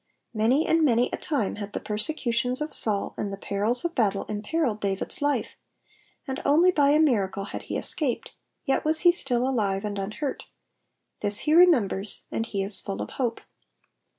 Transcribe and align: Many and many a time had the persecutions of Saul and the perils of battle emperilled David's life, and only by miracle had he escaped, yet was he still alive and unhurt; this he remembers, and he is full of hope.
Many 0.33 0.65
and 0.65 0.83
many 0.83 1.11
a 1.13 1.17
time 1.17 1.57
had 1.57 1.73
the 1.73 1.79
persecutions 1.79 2.59
of 2.59 2.73
Saul 2.73 3.13
and 3.17 3.31
the 3.31 3.37
perils 3.37 3.85
of 3.85 3.93
battle 3.93 4.25
emperilled 4.27 4.79
David's 4.79 5.21
life, 5.21 5.55
and 6.27 6.41
only 6.43 6.71
by 6.71 6.97
miracle 6.97 7.43
had 7.43 7.61
he 7.69 7.77
escaped, 7.77 8.31
yet 8.65 8.83
was 8.83 9.01
he 9.01 9.11
still 9.11 9.47
alive 9.47 9.85
and 9.85 9.99
unhurt; 9.99 10.47
this 11.19 11.41
he 11.41 11.53
remembers, 11.53 12.23
and 12.31 12.47
he 12.47 12.63
is 12.63 12.79
full 12.79 12.99
of 12.99 13.11
hope. 13.11 13.41